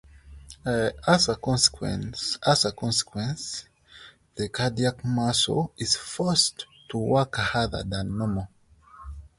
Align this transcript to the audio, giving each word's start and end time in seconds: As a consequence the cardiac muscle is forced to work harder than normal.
As 1.05 1.29
a 1.29 1.35
consequence 1.35 2.39
the 2.43 4.49
cardiac 4.51 5.05
muscle 5.05 5.71
is 5.77 5.95
forced 5.95 6.65
to 6.89 6.97
work 6.97 7.35
harder 7.35 7.83
than 7.83 8.17
normal. 8.17 8.47